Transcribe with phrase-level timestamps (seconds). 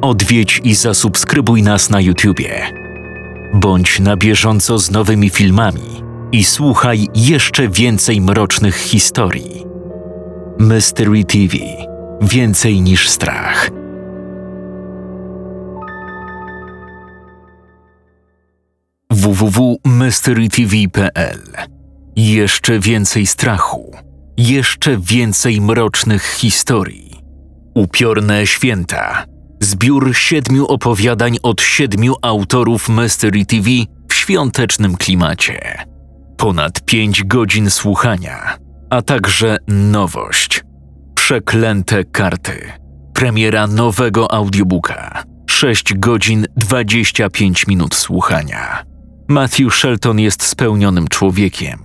[0.00, 2.66] odwiedź i zasubskrybuj nas na YouTubie.
[3.54, 6.02] Bądź na bieżąco z nowymi filmami
[6.32, 9.64] i słuchaj jeszcze więcej mrocznych historii.
[10.58, 11.56] Mystery TV
[12.22, 13.70] Więcej niż strach.
[19.10, 21.40] www.mysterytv.pl
[22.16, 23.96] Jeszcze więcej strachu,
[24.36, 27.20] jeszcze więcej mrocznych historii.
[27.74, 29.29] Upiorne święta.
[29.62, 33.70] Zbiór siedmiu opowiadań od siedmiu autorów Mystery TV
[34.08, 35.84] w świątecznym klimacie.
[36.36, 38.56] Ponad pięć godzin słuchania,
[38.90, 40.64] a także nowość.
[41.14, 42.72] Przeklęte karty.
[43.14, 45.22] Premiera nowego audiobooka.
[45.50, 48.82] 6 godzin 25 minut słuchania.
[49.28, 51.78] Matthew Shelton jest spełnionym człowiekiem.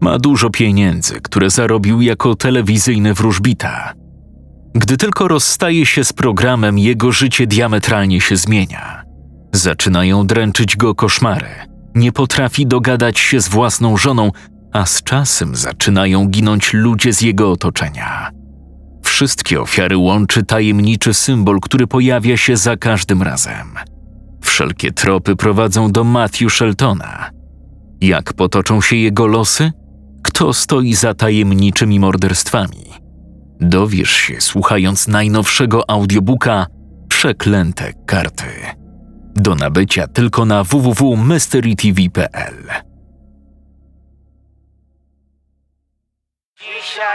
[0.00, 4.01] Ma dużo pieniędzy, które zarobił jako telewizyjny wróżbita.
[4.74, 9.04] Gdy tylko rozstaje się z programem, jego życie diametralnie się zmienia.
[9.52, 11.48] Zaczynają dręczyć go koszmary.
[11.94, 14.30] Nie potrafi dogadać się z własną żoną,
[14.72, 18.30] a z czasem zaczynają ginąć ludzie z jego otoczenia.
[19.02, 23.74] Wszystkie ofiary łączy tajemniczy symbol, który pojawia się za każdym razem.
[24.40, 27.30] Wszelkie tropy prowadzą do Matthew Sheltona.
[28.00, 29.72] Jak potoczą się jego losy?
[30.22, 33.01] Kto stoi za tajemniczymi morderstwami?
[33.64, 36.66] Dowiesz się słuchając najnowszego audiobooka
[37.08, 38.44] Przeklęte karty.
[39.34, 42.68] Do nabycia tylko na www.mysterytv.pl.
[46.60, 47.11] Dzisiaj,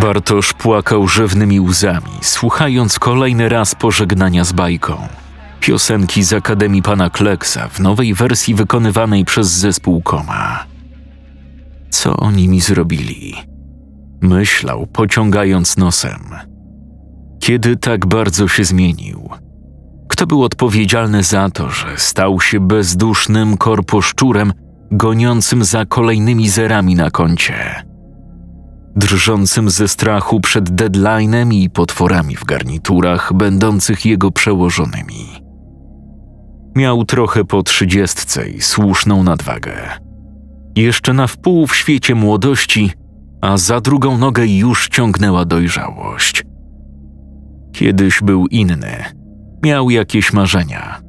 [0.00, 4.96] Bartosz płakał rzewnymi łzami, słuchając kolejny raz pożegnania z bajką.
[5.60, 10.64] Piosenki z Akademii Pana Kleksa w nowej wersji wykonywanej przez zespół Koma.
[11.90, 13.34] Co oni mi zrobili?
[14.20, 16.20] Myślał, pociągając nosem.
[17.40, 19.28] Kiedy tak bardzo się zmienił?
[20.08, 24.52] Kto był odpowiedzialny za to, że stał się bezdusznym korposzczurem
[24.90, 27.89] goniącym za kolejnymi zerami na koncie?
[28.96, 35.26] Drżącym ze strachu przed deadlinem i potworami w garniturach, będących jego przełożonymi.
[36.76, 39.72] Miał trochę po trzydziestce i słuszną nadwagę.
[40.76, 42.92] Jeszcze na wpół w świecie młodości,
[43.40, 46.44] a za drugą nogę już ciągnęła dojrzałość.
[47.72, 49.04] Kiedyś był inny,
[49.62, 51.00] miał jakieś marzenia.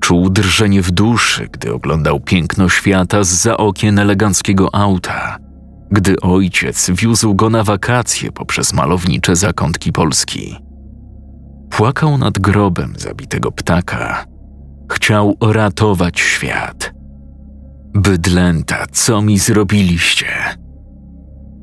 [0.00, 5.36] Czuł drżenie w duszy, gdy oglądał piękno świata z za okien eleganckiego auta–
[5.90, 10.56] gdy ojciec wiózł go na wakacje poprzez malownicze zakątki Polski.
[11.70, 14.24] Płakał nad grobem zabitego ptaka.
[14.92, 16.92] Chciał ratować świat.
[17.94, 20.26] Bydlęta, co mi zrobiliście?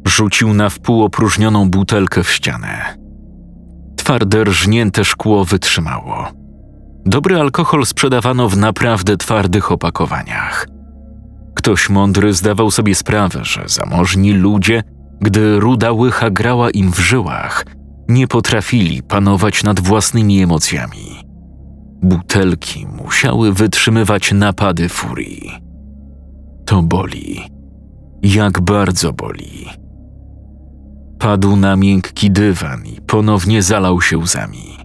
[0.08, 2.98] Rzucił na wpół opróżnioną butelkę w ścianę.
[3.98, 6.28] Twarde rżnięte szkło wytrzymało.
[7.06, 10.68] Dobry alkohol sprzedawano w naprawdę twardych opakowaniach–
[11.62, 14.84] Ktoś mądry zdawał sobie sprawę, że zamożni ludzie,
[15.20, 17.66] gdy ruda łycha grała im w żyłach,
[18.10, 21.26] nie potrafili panować nad własnymi emocjami.
[22.02, 25.52] Butelki musiały wytrzymywać napady furii.
[26.66, 27.42] To boli.
[28.24, 29.66] Jak bardzo boli.
[31.20, 34.78] Padł na miękki dywan i ponownie zalał się łzami.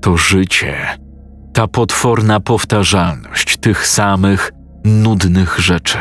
[0.00, 0.74] To życie,
[1.52, 4.52] ta potworna powtarzalność tych samych,
[4.84, 5.98] nudnych rzeczy.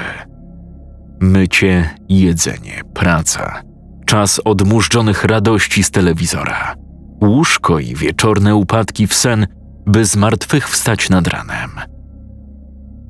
[1.22, 3.62] Mycie, jedzenie, praca,
[4.06, 6.76] czas odmurzczonych radości z telewizora,
[7.24, 9.48] łóżko i wieczorne upadki w sen,
[9.86, 11.70] by zmartwychwstać nad ranem.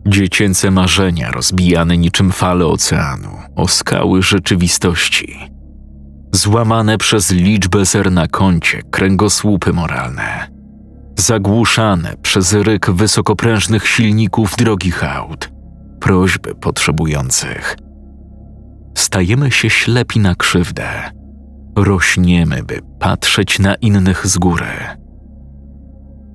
[0.07, 5.39] Dziecięce marzenia rozbijane niczym fale oceanu o skały rzeczywistości.
[6.33, 10.47] Złamane przez liczbę zer na koncie kręgosłupy moralne.
[11.17, 15.58] Zagłuszane przez ryk wysokoprężnych silników drogich aut
[15.99, 17.77] prośby potrzebujących.
[18.97, 20.87] Stajemy się ślepi na krzywdę,
[21.75, 24.65] rośniemy, by patrzeć na innych z góry.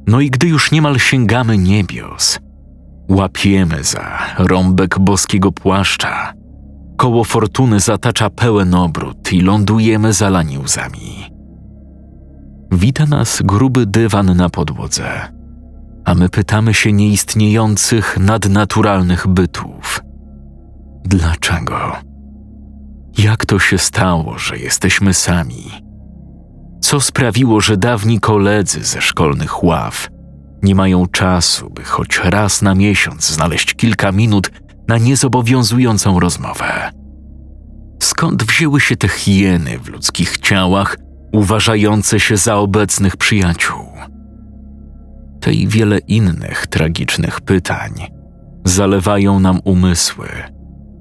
[0.07, 2.39] No i gdy już niemal sięgamy niebios,
[3.09, 6.33] łapiemy za rąbek boskiego płaszcza,
[6.97, 11.35] koło fortuny zatacza pełen obrót i lądujemy zalani łzami.
[12.73, 15.34] Wita nas gruby dywan na podłodze
[16.05, 20.01] a my pytamy się nieistniejących nadnaturalnych bytów.
[21.05, 21.97] Dlaczego?
[23.19, 25.71] Jak to się stało, że jesteśmy sami?
[26.81, 30.09] Co sprawiło, że dawni koledzy ze szkolnych ław
[30.63, 34.51] nie mają czasu, by choć raz na miesiąc znaleźć kilka minut
[34.89, 36.91] na niezobowiązującą rozmowę.
[38.03, 40.97] Skąd wzięły się te hieny w ludzkich ciałach,
[41.33, 43.94] uważające się za obecnych przyjaciół?
[45.45, 47.93] Te i wiele innych tragicznych pytań
[48.65, 50.29] zalewają nam umysły,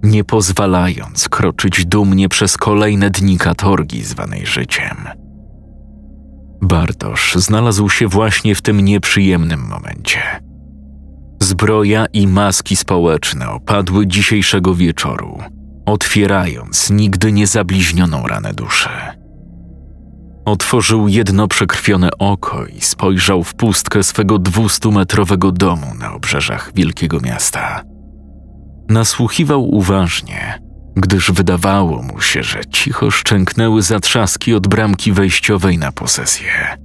[0.04, 4.98] nie pozwalając kroczyć dumnie przez kolejne dni katorgi zwanej życiem.
[6.62, 10.20] Bartosz znalazł się właśnie w tym nieprzyjemnym momencie.
[11.42, 15.38] Zbroja i maski społeczne opadły dzisiejszego wieczoru,
[15.86, 18.90] otwierając nigdy niezabliźnioną ranę duszy.
[20.46, 27.84] Otworzył jedno przekrwione oko i spojrzał w pustkę swego dwustumetrowego domu na obrzeżach wielkiego miasta.
[28.90, 30.60] Nasłuchiwał uważnie,
[30.96, 36.78] gdyż wydawało mu się, że cicho szczęknęły zatrzaski od bramki wejściowej na posesję.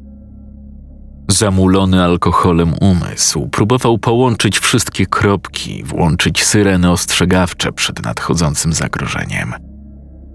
[1.31, 9.55] Zamulony alkoholem umysł próbował połączyć wszystkie kropki, włączyć syreny ostrzegawcze przed nadchodzącym zagrożeniem.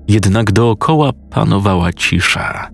[0.08, 2.70] Jednak dookoła panowała cisza.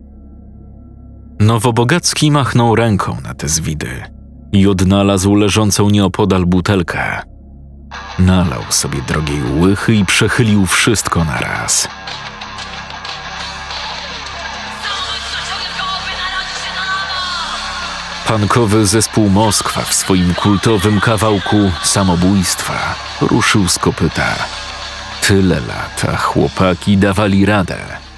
[1.40, 4.04] Nowobogacki machnął ręką na te zwidy
[4.52, 7.22] i odnalazł leżącą nieopodal butelkę.
[8.20, 11.88] Nalał sobie drogiej łychy i przechylił wszystko na raz.
[18.28, 24.36] Pankowy zespół Moskwa w swoim kultowym kawałku samobójstwa ruszył z kopyta.
[25.22, 28.09] Tyle lat, a chłopaki dawali radę.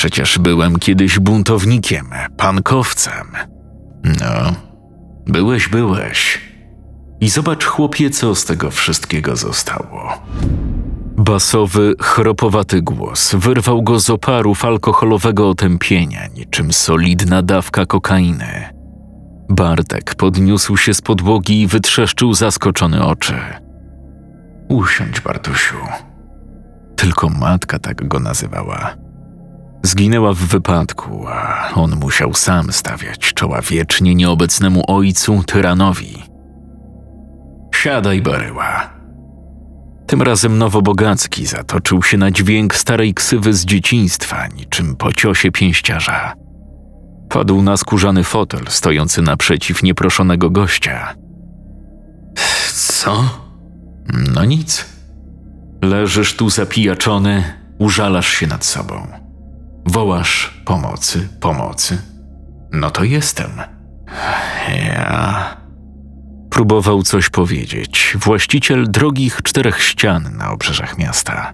[0.00, 2.06] Przecież byłem kiedyś buntownikiem,
[2.36, 3.26] pankowcem.
[4.04, 4.54] No,
[5.26, 6.40] byłeś, byłeś.
[7.20, 10.22] I zobacz, chłopie, co z tego wszystkiego zostało.
[11.16, 18.68] Basowy, chropowaty głos wyrwał go z oparów alkoholowego otępienia, niczym solidna dawka kokainy.
[19.48, 23.34] Bartek podniósł się z podłogi i wytrzeszczył zaskoczone oczy.
[24.68, 25.76] Usiądź, Bartusiu.
[26.96, 29.09] Tylko matka tak go nazywała.
[29.82, 36.22] Zginęła w wypadku, a on musiał sam stawiać czoła wiecznie nieobecnemu ojcu, tyranowi.
[37.74, 38.90] Siadaj, baryła.
[40.06, 46.32] Tym razem Nowobogacki zatoczył się na dźwięk starej ksywy z dzieciństwa, niczym po ciosie pięściarza.
[47.28, 51.14] Padł na skórzany fotel stojący naprzeciw nieproszonego gościa.
[52.72, 53.24] Co?
[54.34, 54.86] No nic.
[55.82, 57.44] Leżysz tu zapijaczony,
[57.78, 59.19] użalasz się nad sobą.
[59.86, 61.98] Wołasz pomocy, pomocy.
[62.72, 63.50] No to jestem.
[64.86, 65.56] Ja.
[66.50, 71.52] Próbował coś powiedzieć właściciel drogich czterech ścian na obrzeżach miasta.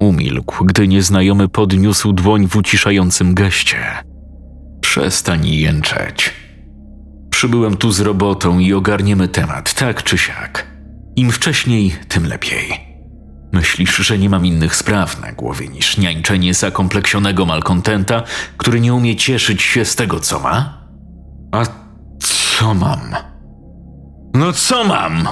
[0.00, 3.78] Umilkł, gdy nieznajomy podniósł dłoń w uciszającym geście.
[4.80, 6.32] Przestań jęczeć.
[7.30, 10.66] Przybyłem tu z robotą i ogarniemy temat, tak czy siak.
[11.16, 12.85] Im wcześniej, tym lepiej.
[13.56, 18.22] Myślisz, że nie mam innych spraw na głowie niż niańczenie zakompleksionego malkontenta,
[18.56, 20.86] który nie umie cieszyć się z tego, co ma?
[21.52, 21.62] A
[22.18, 23.14] co mam?
[24.34, 25.28] No co mam?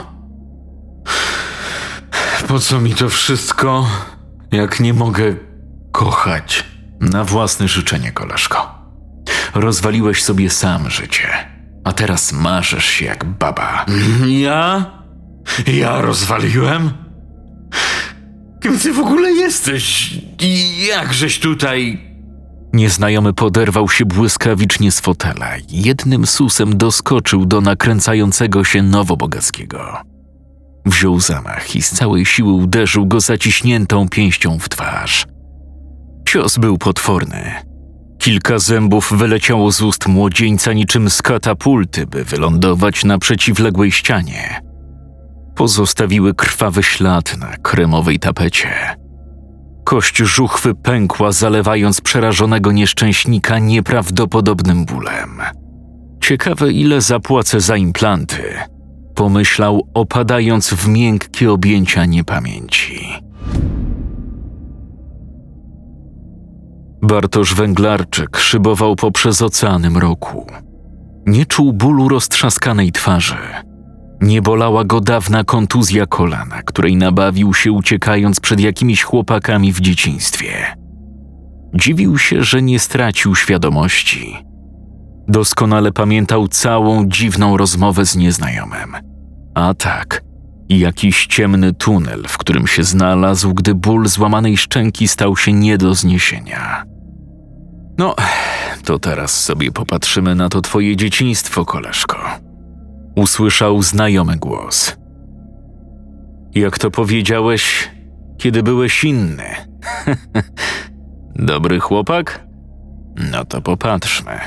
[2.49, 3.87] Po co mi to wszystko,
[4.53, 5.35] jak nie mogę
[5.93, 6.65] kochać
[7.00, 8.75] na własne życzenie, koleżko?
[9.55, 11.29] Rozwaliłeś sobie sam życie,
[11.84, 13.87] a teraz marzysz się jak baba.
[14.27, 14.91] Ja?
[15.67, 17.05] Ja rozwaliłem?
[18.65, 20.15] Kim ty w ogóle jesteś?
[20.41, 21.99] I jakżeś tutaj...
[22.73, 29.97] Nieznajomy poderwał się błyskawicznie z fotela i jednym susem doskoczył do nakręcającego się Nowobogackiego.
[30.87, 35.27] Wziął zamach i z całej siły uderzył go zaciśniętą pięścią w twarz.
[36.29, 37.53] Cios był potworny.
[38.19, 44.61] Kilka zębów wyleciało z ust młodzieńca niczym z katapulty, by wylądować na przeciwległej ścianie.
[45.55, 48.96] Pozostawiły krwawy ślad na kremowej tapecie.
[49.84, 55.41] Kość żuchwy pękła, zalewając przerażonego nieszczęśnika nieprawdopodobnym bólem.
[56.20, 58.43] Ciekawe, ile zapłacę za implanty,
[59.15, 63.08] pomyślał, opadając w miękkie objęcia niepamięci.
[67.03, 70.46] Bartosz Węglarczyk szybował poprzez oceany mroku.
[71.27, 73.37] Nie czuł bólu roztrzaskanej twarzy.
[74.21, 80.77] Nie bolała go dawna kontuzja kolana, której nabawił się uciekając przed jakimiś chłopakami w dzieciństwie.
[81.75, 84.37] Dziwił się, że nie stracił świadomości.
[85.29, 88.97] Doskonale pamiętał całą dziwną rozmowę z nieznajomym.
[89.55, 90.23] A tak,
[90.69, 95.94] jakiś ciemny tunel, w którym się znalazł, gdy ból złamanej szczęki stał się nie do
[95.94, 96.85] zniesienia.
[97.99, 98.15] No,
[98.85, 102.19] to teraz sobie popatrzymy na to twoje dzieciństwo, koleżko.
[103.17, 104.97] Usłyszał znajomy głos.
[106.55, 107.91] Jak to powiedziałeś,
[108.39, 109.44] kiedy byłeś inny?
[111.35, 112.47] Dobry chłopak?
[113.33, 114.39] No to popatrzmy.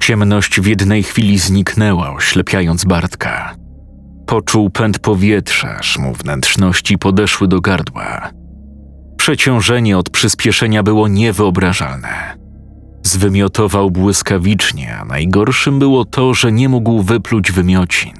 [0.00, 3.54] Ciemność w jednej chwili zniknęła, oślepiając Bartka.
[4.26, 8.30] Poczuł pęd powietrza, aż mu wnętrzności podeszły do gardła.
[9.16, 12.45] Przeciążenie od przyspieszenia było niewyobrażalne.
[13.06, 18.16] Zwymiotował błyskawicznie, a najgorszym było to, że nie mógł wypluć wymiocin.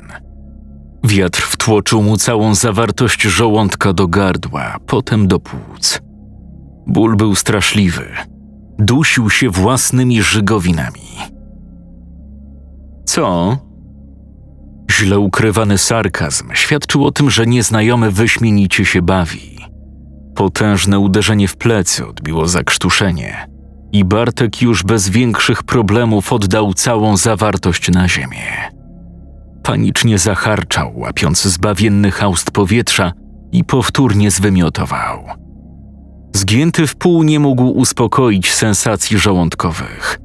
[1.05, 6.01] Wiatr wtłoczył mu całą zawartość żołądka do gardła, potem do płuc.
[6.87, 8.09] Ból był straszliwy.
[8.79, 11.11] Dusił się własnymi żygowinami.
[13.05, 13.59] Co?
[14.91, 19.59] Źle ukrywany sarkazm świadczył o tym, że nieznajomy wyśmienicie się bawi.
[20.35, 23.56] Potężne uderzenie w plecy odbiło zakrztuszenie
[23.93, 28.71] i Bartek już bez większych problemów oddał całą zawartość na ziemię.
[29.63, 33.13] Panicznie zacharczał, łapiąc zbawienny haust powietrza
[33.53, 35.25] i powtórnie zwymiotował.
[36.37, 40.21] Zgięty w pół nie mógł uspokoić sensacji żołądkowych.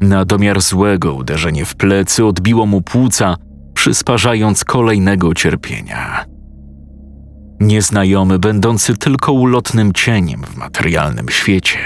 [0.00, 3.36] Na domiar złego uderzenie w plecy odbiło mu płuca,
[3.74, 6.24] przysparzając kolejnego cierpienia.
[7.60, 11.78] Nieznajomy, będący tylko ulotnym cieniem w materialnym świecie,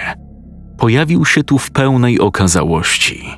[0.79, 3.31] pojawił się tu w pełnej okazałości.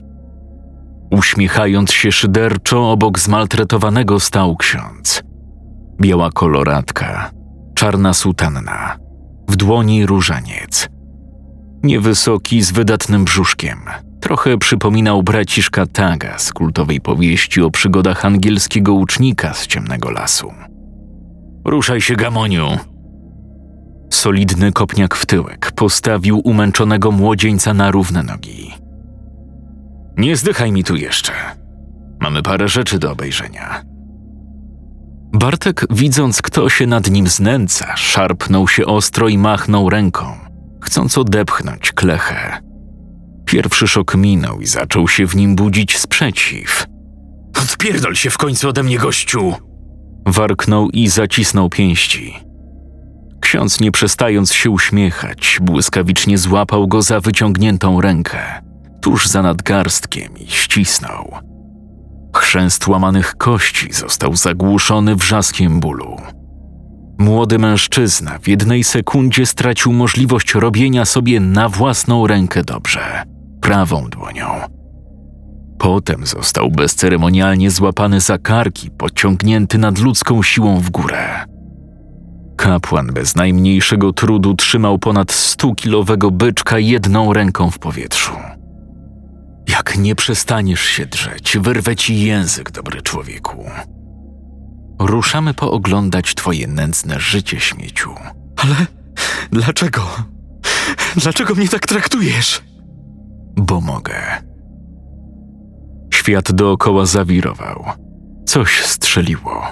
[1.11, 5.23] Uśmiechając się szyderczo obok zmaltretowanego stał ksiądz.
[6.00, 7.30] Biała koloratka,
[7.75, 8.97] czarna sutanna,
[9.49, 10.88] w dłoni różaniec.
[11.83, 13.78] Niewysoki, z wydatnym brzuszkiem,
[14.21, 20.52] trochę przypominał braciszka Taga z kultowej powieści o przygodach angielskiego łucznika z ciemnego lasu.
[21.64, 22.98] Ruszaj się, Gamoniu!
[24.11, 28.75] Solidny kopniak w tyłek postawił umęczonego młodzieńca na równe nogi.
[30.17, 31.33] Nie zdychaj mi tu jeszcze.
[32.21, 33.83] Mamy parę rzeczy do obejrzenia.
[35.33, 40.25] Bartek, widząc, kto się nad nim znęca, szarpnął się ostro i machnął ręką,
[40.83, 42.62] chcąc odepchnąć klechę.
[43.45, 46.87] Pierwszy szok minął i zaczął się w nim budzić sprzeciw.
[47.62, 49.55] Odpierdol się w końcu ode mnie, gościu!
[50.27, 52.48] Warknął i zacisnął pięści.
[53.49, 58.38] Ksiądz, nie przestając się uśmiechać, błyskawicznie złapał go za wyciągniętą rękę,
[59.00, 61.35] tuż za nadgarstkiem i ścisnął.
[62.37, 66.17] Chrzęst łamanych kości został zagłuszony wrzaskiem bólu.
[67.19, 73.23] Młody mężczyzna w jednej sekundzie stracił możliwość robienia sobie na własną rękę dobrze,
[73.61, 74.47] prawą dłonią.
[75.78, 81.58] Potem został bezceremonialnie złapany za karki, pociągnięty nadludzką siłą w górę.
[82.59, 88.33] Kapłan bez najmniejszego trudu trzymał ponad stukilowego byczka jedną ręką w powietrzu.
[89.69, 93.65] Jak nie przestaniesz się drzeć, wyrwę ci język, dobry człowieku.
[94.99, 98.15] Ruszamy pooglądać twoje nędzne życie, śmieciu.
[98.57, 98.75] Ale
[99.50, 100.03] dlaczego?
[101.17, 102.62] Dlaczego mnie tak traktujesz?
[103.57, 104.43] Bo mogę.
[106.15, 107.85] Świat dookoła zawirował.
[108.47, 109.67] Coś strzeliło,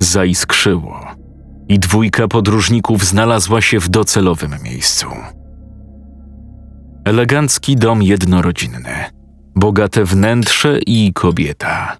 [0.00, 1.21] zaiskrzyło
[1.72, 5.06] i dwójka podróżników znalazła się w docelowym miejscu.
[7.04, 8.94] Elegancki dom jednorodzinny,
[9.56, 11.96] bogate wnętrze i kobieta.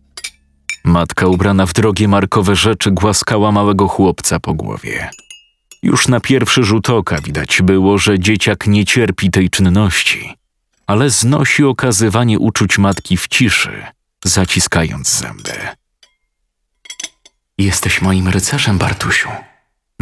[0.85, 5.11] Matka ubrana w drogie markowe rzeczy głaskała małego chłopca po głowie.
[5.83, 10.35] Już na pierwszy rzut oka widać było, że dzieciak nie cierpi tej czynności,
[10.87, 13.85] ale znosi okazywanie uczuć matki w ciszy,
[14.25, 15.53] zaciskając zęby.
[17.59, 19.29] Jesteś moim rycerzem, Bartusiu.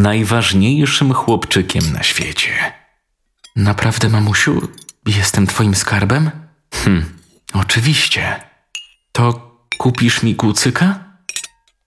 [0.03, 2.73] Najważniejszym chłopczykiem na świecie.
[3.57, 4.69] Naprawdę, mamusiu,
[5.07, 6.31] jestem twoim skarbem?
[6.75, 7.05] Hm,
[7.55, 8.41] oczywiście.
[9.13, 10.99] To kupisz mi kucyka?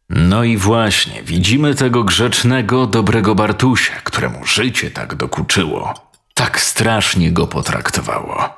[0.10, 5.94] No i właśnie, widzimy tego grzecznego, dobrego Bartusia, któremu życie tak dokuczyło.
[6.34, 8.50] Tak strasznie go potraktowało.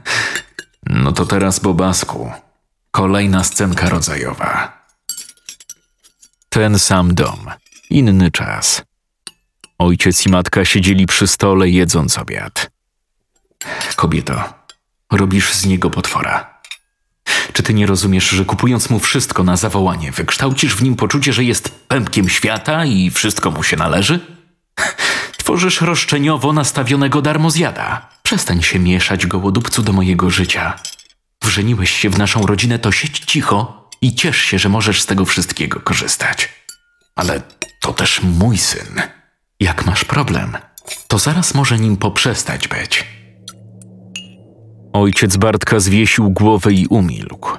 [0.86, 2.32] no to teraz, Bobasku,
[2.90, 4.78] kolejna scenka rodzajowa.
[6.48, 7.50] Ten sam dom,
[7.90, 8.82] inny czas.
[9.78, 12.70] Ojciec i matka siedzieli przy stole, jedząc obiad.
[13.96, 14.44] Kobieto,
[15.12, 16.58] robisz z niego potwora.
[17.52, 21.44] Czy ty nie rozumiesz, że kupując mu wszystko na zawołanie, wykształcisz w nim poczucie, że
[21.44, 24.20] jest pępkiem świata i wszystko mu się należy?
[25.36, 28.08] Tworzysz roszczeniowo nastawionego darmozjada.
[28.22, 30.78] Przestań się mieszać, gołodupcu, do mojego życia.
[31.44, 35.24] Wrzeniłeś się w naszą rodzinę, to siedź cicho i ciesz się, że możesz z tego
[35.24, 36.48] wszystkiego korzystać.
[37.16, 37.42] Ale
[37.88, 39.00] to też mój syn.
[39.60, 40.56] Jak masz problem,
[41.06, 43.06] to zaraz może nim poprzestać być.
[44.92, 47.50] Ojciec Bartka zwiesił głowę i umilkł.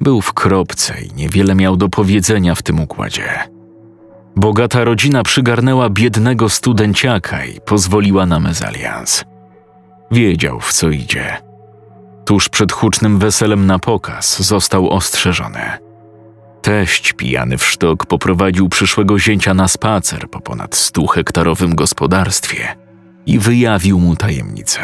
[0.00, 3.28] Był w kropce i niewiele miał do powiedzenia w tym układzie.
[4.36, 9.24] Bogata rodzina przygarnęła biednego studenciaka i pozwoliła na mezalians.
[10.10, 11.36] Wiedział, w co idzie.
[12.24, 15.89] Tuż przed hucznym weselem na pokaz został ostrzeżony.
[16.62, 22.76] Teść pijany w sztok poprowadził przyszłego zięcia na spacer po ponad stu hektarowym gospodarstwie
[23.26, 24.80] i wyjawił mu tajemnicę.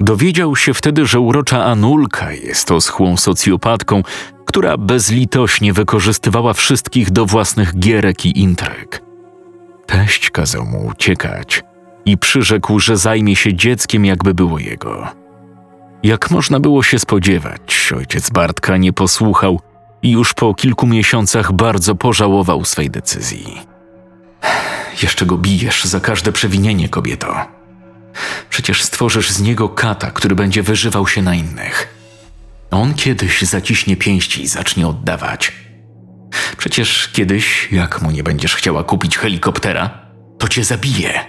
[0.00, 4.02] Dowiedział się wtedy, że urocza Anulka jest oschłą socjopatką,
[4.44, 9.02] która bezlitośnie wykorzystywała wszystkich do własnych gierek i intryg.
[9.86, 11.62] Teść kazał mu uciekać
[12.04, 15.08] i przyrzekł, że zajmie się dzieckiem, jakby było jego.
[16.02, 19.60] Jak można było się spodziewać, ojciec Bartka nie posłuchał
[20.04, 23.60] i już po kilku miesiącach bardzo pożałował swej decyzji.
[25.02, 27.34] Jeszcze go bijesz za każde przewinienie, kobieto.
[28.50, 31.94] Przecież stworzysz z niego kata, który będzie wyżywał się na innych.
[32.70, 35.52] On kiedyś zaciśnie pięści i zacznie oddawać.
[36.56, 39.90] Przecież kiedyś, jak mu nie będziesz chciała kupić helikoptera,
[40.38, 41.20] to cię zabije.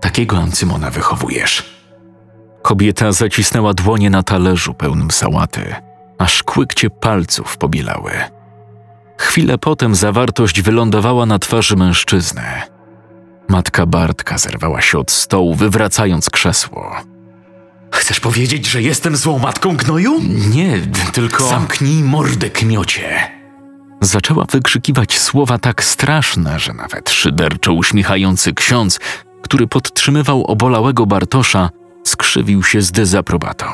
[0.00, 1.78] Takiego Ancymona wychowujesz.
[2.62, 5.74] Kobieta zacisnęła dłonie na talerzu pełnym sałaty,
[6.18, 8.12] aż kłykcie palców pobielały.
[9.18, 12.42] Chwilę potem zawartość wylądowała na twarzy mężczyzny.
[13.48, 16.96] Matka Bartka zerwała się od stołu, wywracając krzesło.
[17.94, 20.20] Chcesz powiedzieć, że jestem złą matką gnoju?
[20.54, 20.80] Nie,
[21.12, 21.48] tylko.
[21.48, 23.38] Zamknij mordę, kmiocie.
[24.00, 29.00] Zaczęła wykrzykiwać słowa tak straszne, że nawet szyderczo uśmiechający ksiądz,
[29.42, 31.70] który podtrzymywał obolałego Bartosza,
[32.04, 33.66] skrzywił się z dezaprobatą.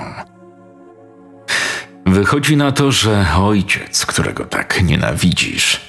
[2.06, 5.80] Wychodzi na to, że ojciec, którego tak nienawidzisz,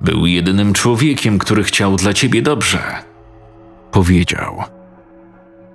[0.00, 2.82] był jedynym człowiekiem, który chciał dla ciebie dobrze.
[3.90, 4.62] Powiedział.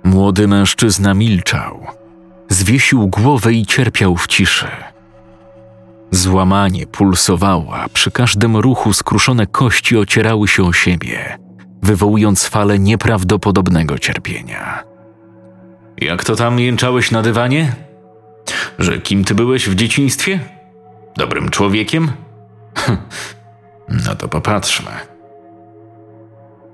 [0.04, 1.86] Młody mężczyzna milczał.
[2.48, 4.68] Zwiesił głowę i cierpiał w ciszy.
[6.10, 11.38] Złamanie pulsowało, a przy każdym ruchu skruszone kości ocierały się o siebie,
[11.82, 14.84] wywołując falę nieprawdopodobnego cierpienia.
[15.98, 17.85] Jak to tam jęczałeś na dywanie?
[18.78, 20.40] Że kim ty byłeś w dzieciństwie?
[21.16, 22.12] Dobrym człowiekiem?
[24.06, 24.90] no to popatrzmy.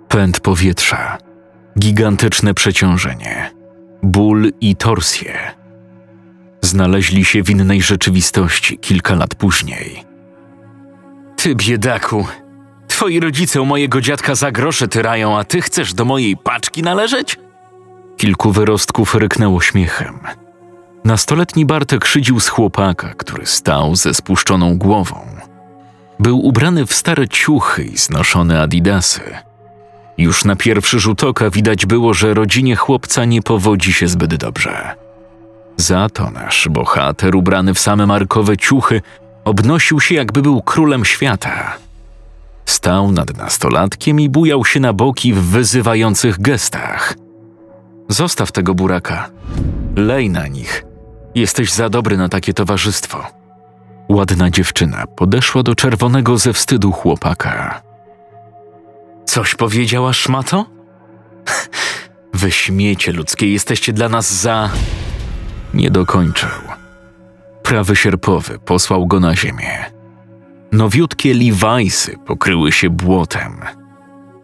[0.09, 1.19] Pęd powietrza,
[1.79, 3.51] gigantyczne przeciążenie,
[4.03, 5.39] ból i torsje.
[6.61, 10.05] Znaleźli się w innej rzeczywistości kilka lat później.
[11.37, 12.27] Ty biedaku,
[12.89, 17.39] twoi rodzice u mojego dziadka za grosze tyrają, a ty chcesz do mojej paczki należeć?
[18.17, 20.19] Kilku wyrostków ryknęło śmiechem.
[21.05, 25.17] Nastoletni Bartek szydził z chłopaka, który stał ze spuszczoną głową.
[26.19, 29.21] Był ubrany w stare ciuchy i znoszone adidasy.
[30.19, 34.95] Już na pierwszy rzut oka widać było, że rodzinie chłopca nie powodzi się zbyt dobrze.
[35.77, 39.03] Za to nasz bohater, ubrany w same markowe ciuchy,
[39.45, 41.77] obnosił się, jakby był królem świata.
[42.67, 47.15] Stał nad nastolatkiem i bujał się na boki w wyzywających gestach.
[48.09, 49.31] Zostaw tego buraka.
[49.97, 50.92] Lej na nich.
[51.35, 53.27] Jesteś za dobry na takie towarzystwo.
[54.09, 57.83] Ładna dziewczyna podeszła do czerwonego ze wstydu chłopaka.
[59.25, 60.67] Coś powiedziała szmato?
[62.35, 64.71] Wy śmiecie ludzkie, jesteście dla nas za.
[65.75, 66.49] Nie dokończył.
[67.63, 69.85] Prawy sierpowy posłał go na ziemię.
[70.73, 73.61] Nowiutkie Levi'sy pokryły się błotem.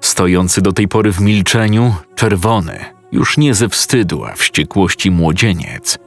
[0.01, 5.98] Stojący do tej pory w milczeniu, czerwony, już nie ze wstydu, a wściekłości młodzieniec,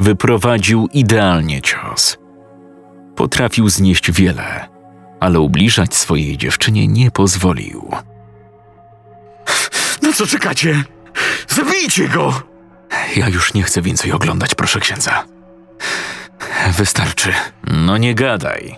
[0.00, 2.18] wyprowadził idealnie cios.
[3.16, 4.68] Potrafił znieść wiele,
[5.20, 7.90] ale ubliżać swojej dziewczynie nie pozwolił.
[10.02, 10.84] Na co czekacie?
[11.48, 12.42] Zabijcie go!
[13.16, 15.24] Ja już nie chcę więcej oglądać, proszę księdza.
[16.76, 17.32] Wystarczy.
[17.66, 18.76] No nie gadaj.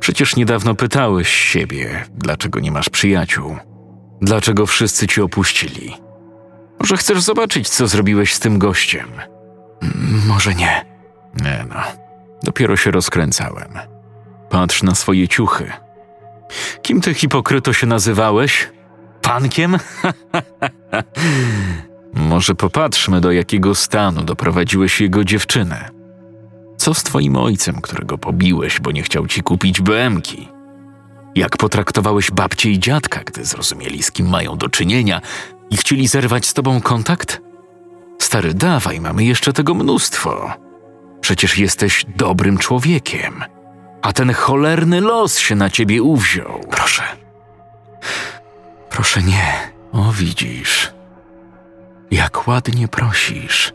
[0.00, 3.56] Przecież niedawno pytałeś siebie, dlaczego nie masz przyjaciół.
[4.20, 5.96] Dlaczego wszyscy ci opuścili?
[6.80, 9.08] Może chcesz zobaczyć, co zrobiłeś z tym gościem?
[10.26, 10.84] Może nie.
[11.34, 11.76] Nie no.
[12.42, 13.68] Dopiero się rozkręcałem.
[14.50, 15.72] Patrz na swoje ciuchy.
[16.82, 18.70] Kim ty hipokryto się nazywałeś?
[19.22, 19.78] Pankiem?
[22.14, 25.88] Może popatrzmy, do jakiego stanu doprowadziłeś jego dziewczynę.
[26.76, 30.48] Co z twoim ojcem, którego pobiłeś, bo nie chciał ci kupić BMki?
[31.34, 35.20] Jak potraktowałeś babcię i dziadka, gdy zrozumieli, z kim mają do czynienia
[35.70, 37.40] i chcieli zerwać z tobą kontakt?
[38.22, 40.52] Stary, dawaj, mamy jeszcze tego mnóstwo.
[41.20, 43.44] Przecież jesteś dobrym człowiekiem,
[44.02, 46.60] a ten cholerny los się na ciebie uwziął.
[46.70, 47.02] Proszę.
[48.90, 49.52] Proszę nie.
[49.92, 50.92] O, widzisz.
[52.10, 53.72] Jak ładnie prosisz.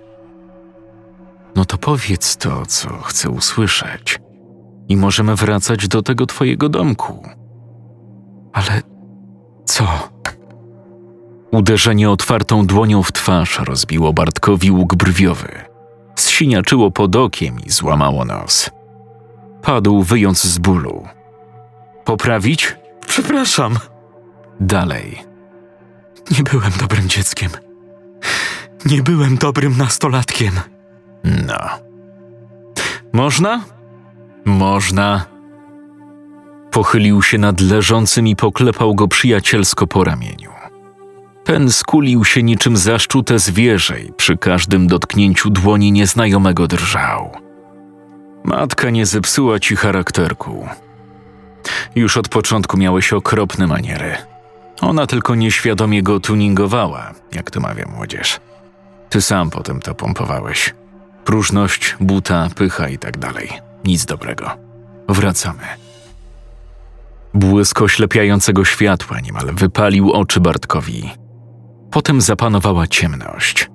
[1.56, 4.20] No to powiedz to, co chcę usłyszeć.
[4.90, 7.24] I możemy wracać do tego twojego domku.
[8.54, 8.82] Ale
[9.66, 10.10] co?
[11.58, 15.48] Uderzenie otwartą dłonią w twarz rozbiło Bartkowi łuk brwiowy.
[16.16, 18.70] Zsiniaczyło pod okiem i złamało nos.
[19.62, 21.08] Padł, wyjąc z bólu.
[22.06, 22.76] Poprawić?
[23.08, 23.78] Przepraszam.
[24.60, 25.24] Dalej.
[26.38, 27.50] Nie byłem dobrym dzieckiem.
[28.86, 30.52] Nie byłem dobrym nastolatkiem.
[31.24, 31.60] No.
[33.14, 33.64] Można?
[34.46, 35.26] Można.
[36.72, 40.57] Pochylił się nad leżącym i poklepał go przyjacielsko po ramieniu.
[41.48, 47.32] Ten skulił się niczym zaszczute zwierzę i przy każdym dotknięciu dłoni nieznajomego drżał.
[48.44, 50.68] Matka nie zepsuła ci charakterku.
[51.96, 54.16] Już od początku miałeś okropne maniery.
[54.82, 58.40] Ona tylko nieświadomie go tuningowała, jak to mawia młodzież.
[59.10, 60.76] Ty sam potem to pompowałeś.
[61.26, 63.50] Próżność, buta, pycha i tak dalej.
[63.84, 64.50] Nic dobrego.
[65.10, 65.64] Wracamy.
[67.34, 71.27] Błysk oślepiającego światła niemal wypalił oczy Bartkowi.
[71.92, 73.70] Potem zapanowała ciemność.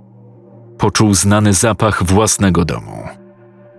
[0.79, 3.09] Poczuł znany zapach własnego domu.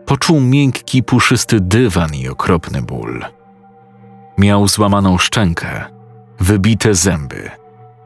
[0.05, 3.25] Poczuł miękki, puszysty dywan i okropny ból.
[4.37, 5.85] Miał złamaną szczękę,
[6.39, 7.51] wybite zęby,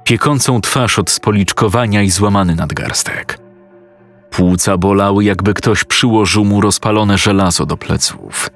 [0.04, 3.40] piekącą twarz od spoliczkowania i złamany nadgarstek.
[4.30, 8.50] Płuca bolały, jakby ktoś przyłożył mu rozpalone żelazo do pleców.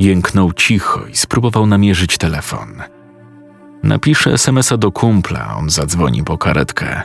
[0.00, 2.82] Jęknął cicho i spróbował namierzyć telefon.
[3.82, 7.02] Napisze SMS-a do kumpla, on zadzwoni po karetkę.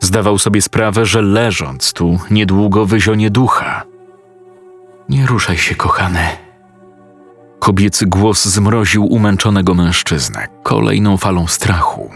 [0.00, 3.82] Zdawał sobie sprawę, że leżąc tu niedługo wyzionie ducha.
[5.08, 6.28] Nie ruszaj się, kochany.
[7.58, 12.10] Kobiecy głos zmroził umęczonego mężczyznę kolejną falą strachu.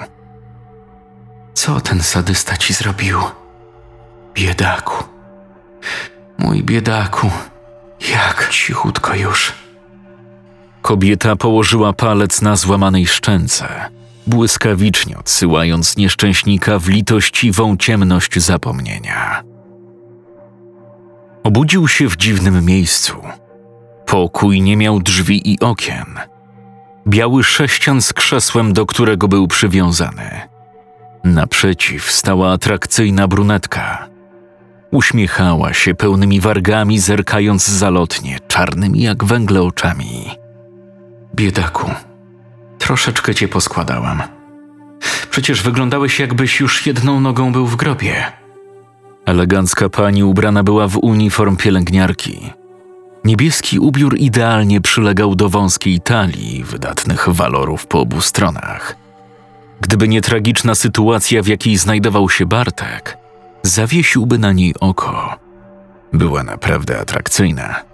[1.54, 3.18] Co ten sadysta ci zrobił?
[4.34, 5.04] Biedaku.
[6.38, 7.30] Mój biedaku.
[8.12, 9.52] Jak cichutko już.
[10.82, 13.68] Kobieta położyła palec na złamanej szczęce,
[14.26, 19.42] błyskawicznie odsyłając nieszczęśnika w litościwą ciemność zapomnienia.
[21.44, 23.14] Obudził się w dziwnym miejscu.
[24.06, 26.06] Pokój nie miał drzwi i okien.
[27.08, 30.40] Biały sześcian z krzesłem, do którego był przywiązany.
[31.24, 34.08] Naprzeciw stała atrakcyjna brunetka.
[34.90, 40.30] Uśmiechała się pełnymi wargami, zerkając zalotnie, czarnymi jak węgle oczami.
[41.38, 41.90] Biedaku,
[42.78, 44.22] troszeczkę cię poskładałam.
[45.30, 48.32] Przecież wyglądałeś, jakbyś już jedną nogą był w grobie.
[49.24, 52.52] Elegancka pani ubrana była w uniform pielęgniarki.
[53.24, 58.96] Niebieski ubiór idealnie przylegał do wąskiej talii, wydatnych walorów po obu stronach.
[59.80, 63.18] Gdyby nie tragiczna sytuacja, w jakiej znajdował się Bartek,
[63.62, 65.36] zawiesiłby na niej oko.
[66.12, 67.87] Była naprawdę atrakcyjna.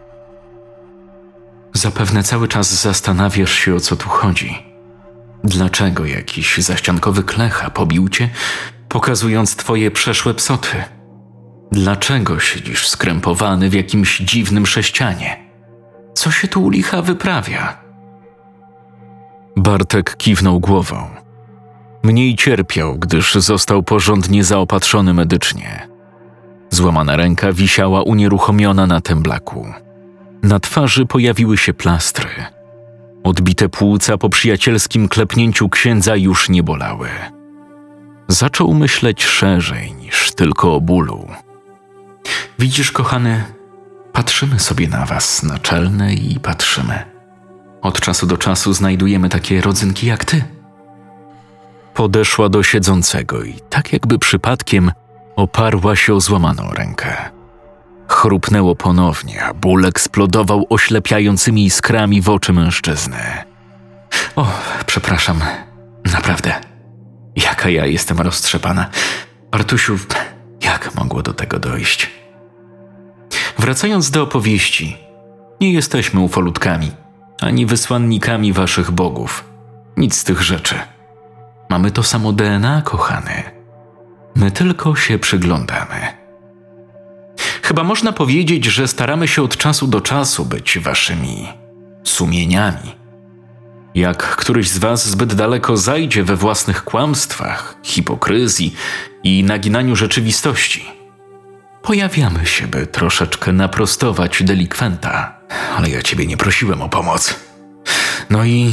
[1.75, 4.63] Zapewne cały czas zastanawiasz się, o co tu chodzi.
[5.45, 8.29] Dlaczego jakiś zaściankowy klecha pobił cię,
[8.89, 10.85] pokazując twoje przeszłe psoty?
[11.73, 15.37] Dlaczego siedzisz skrępowany w jakimś dziwnym sześcianie?
[16.15, 17.79] Co się tu u licha wyprawia?
[19.57, 21.11] Bartek kiwnął głową.
[22.03, 25.89] Mniej cierpiał, gdyż został porządnie zaopatrzony medycznie.
[26.71, 29.84] Złamana ręka wisiała unieruchomiona na temblaku.
[30.45, 32.29] Na twarzy pojawiły się plastry.
[33.23, 37.09] Odbite płuca po przyjacielskim klepnięciu księdza już nie bolały.
[38.29, 41.29] Zaczął myśleć szerzej niż tylko o bólu.
[42.59, 43.45] Widzisz, kochany,
[44.13, 47.03] patrzymy sobie na was naczelne i patrzymy.
[47.83, 50.45] Od czasu do czasu znajdujemy takie rodzynki jak ty.
[51.95, 54.93] Podeszła do siedzącego i tak jakby przypadkiem
[55.37, 57.31] oparła się o złamaną rękę.
[58.09, 63.19] Chrupnęło ponownie, a ból eksplodował oślepiającymi iskrami w oczy mężczyzny.
[64.37, 64.47] O,
[64.87, 65.41] przepraszam,
[66.13, 66.53] naprawdę.
[67.37, 68.87] Jaka ja jestem roztrzepana.
[69.51, 69.99] Bartusiu,
[70.63, 72.11] jak mogło do tego dojść?
[73.59, 74.97] Wracając do opowieści,
[75.61, 76.91] nie jesteśmy ufolutkami,
[77.41, 79.45] ani wysłannikami waszych bogów.
[79.97, 80.75] Nic z tych rzeczy.
[81.71, 83.43] Mamy to samo DNA, kochany.
[84.35, 86.24] My tylko się przyglądamy.
[87.75, 91.49] Chyba można powiedzieć, że staramy się od czasu do czasu być waszymi
[92.05, 92.95] sumieniami.
[93.95, 98.75] Jak któryś z was zbyt daleko zajdzie we własnych kłamstwach, hipokryzji
[99.25, 100.85] i naginaniu rzeczywistości,
[101.83, 105.37] pojawiamy się, by troszeczkę naprostować delikwenta.
[105.77, 107.35] Ale ja ciebie nie prosiłem o pomoc.
[108.31, 108.73] No i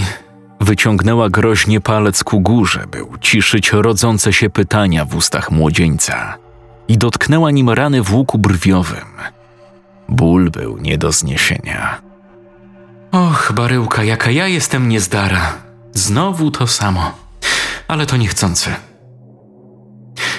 [0.60, 6.38] wyciągnęła groźnie palec ku górze, by uciszyć rodzące się pytania w ustach młodzieńca
[6.92, 9.12] i dotknęła nim rany w łuku brwiowym,
[10.10, 12.02] Ból był nie do zniesienia.
[13.12, 15.54] Och, baryłka, jaka ja jestem niezdara.
[15.94, 17.12] Znowu to samo.
[17.88, 18.70] Ale to niechcący.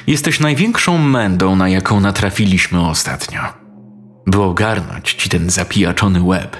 [0.06, 3.40] Jesteś największą mędą, na jaką natrafiliśmy ostatnio.
[4.26, 6.56] By ogarnąć ci ten zapijaczony łeb,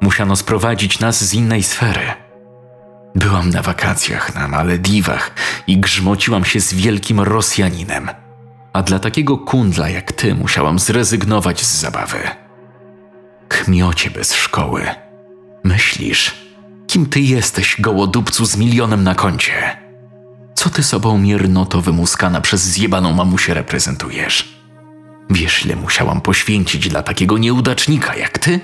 [0.00, 2.06] musiano sprowadzić nas z innej sfery.
[3.14, 5.30] Byłam na wakacjach na Malediwach
[5.66, 8.10] i grzmociłam się z wielkim Rosjaninem.
[8.78, 12.18] A dla takiego kundla jak ty musiałam zrezygnować z zabawy.
[13.48, 14.86] Kmiocie bez szkoły.
[15.64, 16.34] Myślisz,
[16.86, 19.76] kim ty jesteś, gołodupcu z milionem na koncie?
[20.54, 24.58] Co ty sobą miernoto wymuskana przez zjebaną mamusię reprezentujesz?
[25.30, 28.60] Wiesz, ile musiałam poświęcić dla takiego nieudacznika jak ty?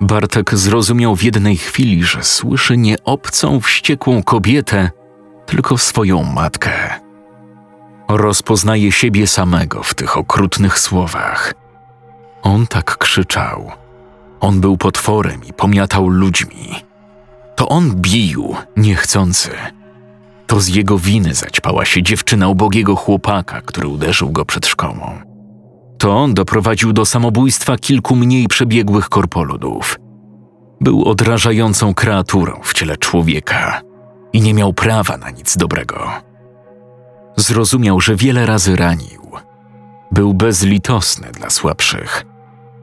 [0.00, 4.90] Bartek zrozumiał w jednej chwili, że słyszy nie obcą, wściekłą kobietę,
[5.46, 7.03] tylko swoją matkę.
[8.08, 11.54] Rozpoznaje siebie samego w tych okrutnych słowach.
[12.42, 13.70] On tak krzyczał.
[14.40, 16.74] On był potworem i pomiatał ludźmi.
[17.56, 19.50] To on bił, niechcący.
[20.46, 25.18] To z jego winy zaćpała się dziewczyna ubogiego chłopaka, który uderzył go przed szkołą.
[25.98, 29.98] To on doprowadził do samobójstwa kilku mniej przebiegłych korpoludów.
[30.80, 33.80] Był odrażającą kreaturą w ciele człowieka
[34.32, 36.33] i nie miał prawa na nic dobrego.
[37.36, 39.30] Zrozumiał, że wiele razy ranił.
[40.10, 42.26] Był bezlitosny dla słabszych.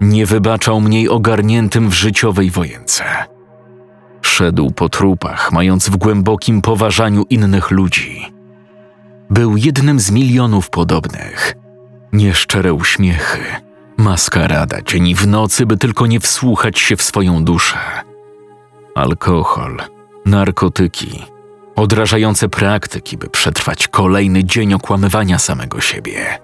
[0.02, 3.04] Nie wybaczał mniej ogarniętym w życiowej wojence.
[4.22, 8.32] Szedł po trupach, mając w głębokim poważaniu innych ludzi.
[9.30, 11.56] Był jednym z milionów podobnych.
[12.14, 13.40] Nieszczere uśmiechy,
[13.98, 17.80] maskarada dzień i w nocy, by tylko nie wsłuchać się w swoją duszę.
[18.96, 19.78] Alkohol,
[20.26, 21.31] narkotyki,
[21.82, 26.40] odrażające praktyki, by przetrwać kolejny dzień okłamywania samego siebie.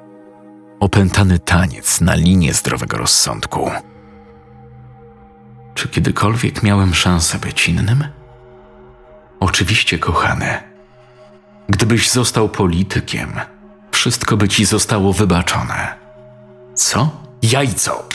[0.80, 3.71] Opętany taniec na linię zdrowego rozsądku.
[5.73, 8.04] Czy kiedykolwiek miałem szansę być innym?
[9.39, 10.63] Oczywiście, kochany.
[11.69, 13.32] Gdybyś został politykiem,
[13.91, 15.95] wszystko by ci zostało wybaczone.
[16.76, 17.10] Co?
[17.41, 18.10] Jajco!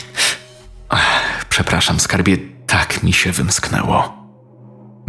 [0.88, 4.21] Ach, przepraszam, skarbie, tak mi się wymsknęło.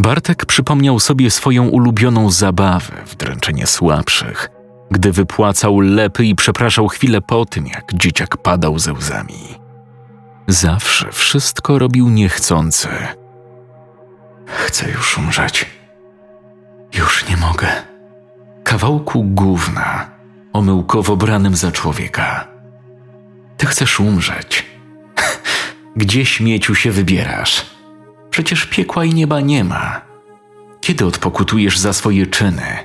[0.04, 4.50] Bartek przypomniał sobie swoją ulubioną zabawę w dręczenie słabszych,
[4.92, 9.40] gdy wypłacał lepy i przepraszał chwilę po tym, jak dzieciak padał ze łzami.
[10.48, 12.88] Zawsze wszystko robił niechcący.
[14.46, 15.66] Chcę już umrzeć.
[16.94, 17.68] Już nie mogę.
[18.64, 20.10] Kawałku gówna,
[20.54, 22.48] omyłkowo branym za człowieka.
[23.58, 24.66] Ty chcesz umrzeć.
[25.96, 27.73] Gdzie śmieciu się wybierasz?
[28.34, 30.02] Przecież piekła i nieba nie ma.
[30.82, 32.78] Kiedy odpokutujesz za swoje czyny?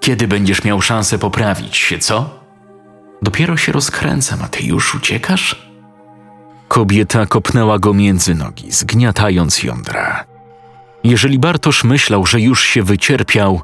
[0.00, 2.40] Kiedy będziesz miał szansę poprawić się, co?
[3.22, 5.72] Dopiero się rozkręcam, a ty już uciekasz?
[6.68, 10.24] Kobieta kopnęła go między nogi, zgniatając jądra.
[11.04, 13.60] Jeżeli Bartosz myślał, że już się wycierpiał,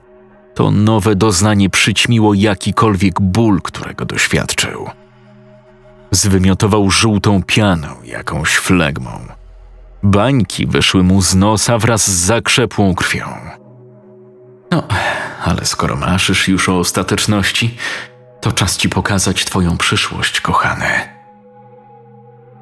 [0.55, 4.91] to nowe doznanie przyćmiło jakikolwiek ból, którego doświadczył.
[6.11, 9.38] Zwymiotował żółtą pianą, jakąś flegmą.
[10.03, 13.27] Bańki wyszły mu z nosa wraz z zakrzepłą krwią.
[14.71, 14.83] No,
[15.45, 17.77] ale skoro maszysz już o ostateczności,
[18.41, 20.87] to czas ci pokazać twoją przyszłość, kochany.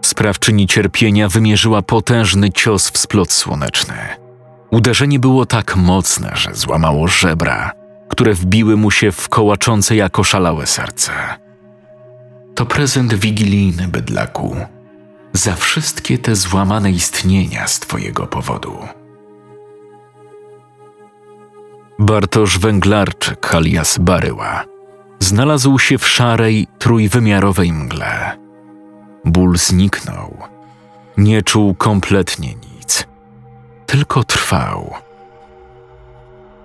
[0.03, 3.95] Sprawczyni cierpienia wymierzyła potężny cios w splot słoneczny.
[4.71, 7.73] Uderzenie było tak mocne, że złamało żebra,
[8.09, 11.13] które wbiły mu się w kołaczące jako szalałe serce.
[12.55, 14.57] To prezent wigilijny, bydlaku,
[15.37, 18.79] za wszystkie te złamane istnienia z twojego powodu.
[21.99, 24.65] Bartosz Węglarczyk alias Baryła
[25.19, 28.39] znalazł się w szarej, trójwymiarowej mgle.
[29.25, 30.39] Ból zniknął.
[31.17, 33.07] Nie czuł kompletnie nic.
[33.87, 34.95] Tylko trwał.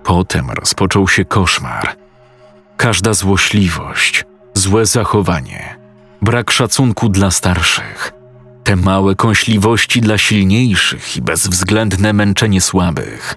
[0.04, 1.96] Potem rozpoczął się koszmar.
[2.76, 5.76] Każda złośliwość, złe zachowanie,
[6.22, 8.12] brak szacunku dla starszych,
[8.64, 13.34] te małe kąśliwości dla silniejszych i bezwzględne męczenie słabych,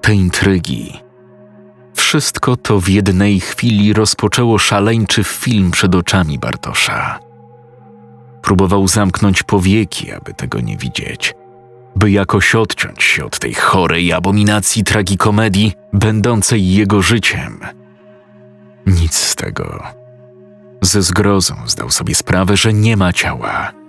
[0.00, 0.92] te intrygi.
[1.94, 7.18] Wszystko to w jednej chwili rozpoczęło szaleńczy film przed oczami Bartosza.
[8.42, 11.34] Próbował zamknąć powieki, aby tego nie widzieć,
[11.96, 17.60] by jakoś odciąć się od tej chorej abominacji tragikomedii, będącej jego życiem.
[18.86, 19.82] Nic z tego.
[20.80, 23.83] Ze zgrozą zdał sobie sprawę, że nie ma ciała.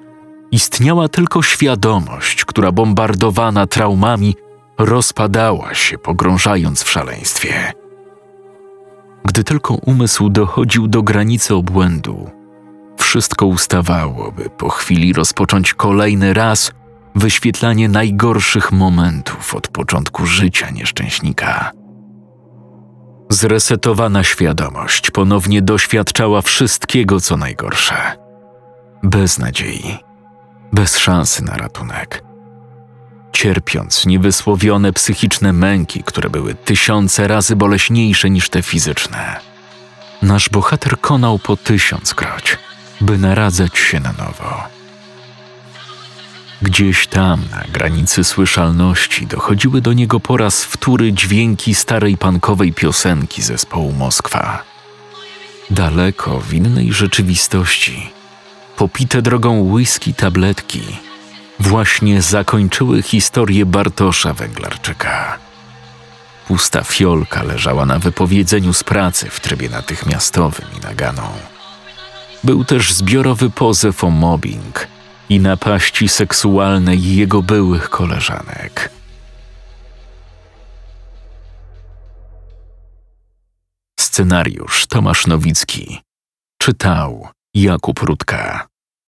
[0.56, 4.36] Istniała tylko świadomość, która bombardowana traumami
[4.78, 7.74] rozpadała się, pogrążając w szaleństwie.
[9.26, 12.30] Gdy tylko umysł dochodził do granicy obłędu,
[12.98, 16.72] wszystko ustawało, by po chwili rozpocząć kolejny raz
[17.16, 21.72] wyświetlanie najgorszych momentów od początku życia nieszczęśnika.
[23.30, 27.96] Zresetowana świadomość ponownie doświadczała wszystkiego, co najgorsze.
[29.04, 30.05] Bez nadziei,
[30.74, 32.24] bez szansy na ratunek.
[33.32, 39.40] Cierpiąc niewysłowione psychiczne męki, które były tysiące razy boleśniejsze niż te fizyczne.
[40.22, 42.58] Nasz bohater konał po tysiąckroć,
[43.02, 44.64] by naradzać się na nowo.
[46.62, 53.42] Gdzieś tam, na granicy słyszalności, dochodziły do niego po raz wtóry dźwięki starej pankowej piosenki
[53.42, 54.64] zespołu Moskwa.
[55.70, 58.10] Daleko w innej rzeczywistości,
[58.78, 60.82] popite drogą whisky tabletki,
[61.60, 65.38] właśnie zakończyły historię Bartosza Węglarczyka.
[66.48, 71.30] Pusta fiolka leżała na wypowiedzeniu z pracy w trybie natychmiastowym i naganą.
[72.44, 74.88] Był też zbiorowy pozew o mobbing
[75.30, 78.90] i napaści seksualne jego byłych koleżanek.
[84.00, 86.02] Scenariusz Tomasz Nowicki
[86.58, 88.68] czytał Jakub Rutka.